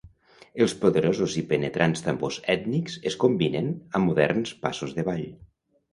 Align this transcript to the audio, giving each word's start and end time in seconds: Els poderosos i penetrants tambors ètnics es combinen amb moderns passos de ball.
Els 0.65 0.73
poderosos 0.85 1.35
i 1.41 1.43
penetrants 1.51 2.01
tambors 2.07 2.39
ètnics 2.55 2.97
es 3.11 3.21
combinen 3.27 3.69
amb 4.01 4.11
moderns 4.13 4.59
passos 4.65 4.97
de 4.99 5.07
ball. 5.13 5.25